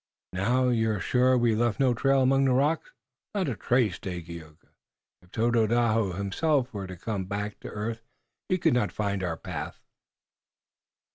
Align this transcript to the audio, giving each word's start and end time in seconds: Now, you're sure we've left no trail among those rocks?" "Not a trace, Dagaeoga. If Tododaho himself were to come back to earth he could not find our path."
Now, 0.33 0.69
you're 0.69 0.99
sure 0.99 1.37
we've 1.37 1.59
left 1.59 1.79
no 1.79 1.93
trail 1.93 2.23
among 2.23 2.45
those 2.45 2.55
rocks?" 2.55 2.91
"Not 3.35 3.47
a 3.49 3.55
trace, 3.55 3.99
Dagaeoga. 3.99 4.69
If 5.21 5.29
Tododaho 5.29 6.13
himself 6.13 6.73
were 6.73 6.87
to 6.87 6.97
come 6.97 7.25
back 7.25 7.59
to 7.59 7.69
earth 7.69 8.01
he 8.49 8.57
could 8.57 8.73
not 8.73 8.91
find 8.91 9.21
our 9.21 9.37
path." 9.37 9.79